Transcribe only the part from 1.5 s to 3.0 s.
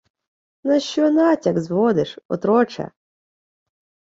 зводиш, отроче?